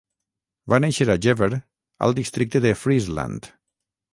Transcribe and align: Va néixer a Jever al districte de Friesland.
Va 0.73 0.79
néixer 0.85 1.07
a 1.13 1.17
Jever 1.25 1.49
al 2.07 2.17
districte 2.21 2.63
de 2.67 2.73
Friesland. 2.85 3.53